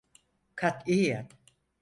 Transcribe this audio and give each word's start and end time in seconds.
Katiyen… 0.55 1.27